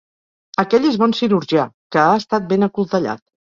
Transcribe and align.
Aquell 0.63 0.87
és 0.93 0.97
bon 1.03 1.13
cirurgià, 1.21 1.67
que 1.95 2.03
ha 2.07 2.19
estat 2.25 2.51
ben 2.53 2.73
acoltellat. 2.73 3.27